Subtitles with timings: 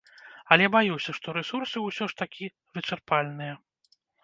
[0.53, 3.53] Але баюся, што рэсурсы ўсё ж такі вычарпальныя.